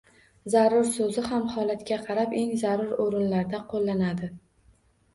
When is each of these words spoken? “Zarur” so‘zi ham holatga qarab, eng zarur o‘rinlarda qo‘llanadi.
“Zarur” 0.53 0.87
so‘zi 0.95 1.25
ham 1.27 1.45
holatga 1.57 2.01
qarab, 2.09 2.35
eng 2.41 2.57
zarur 2.65 2.99
o‘rinlarda 3.07 3.65
qo‘llanadi. 3.77 4.37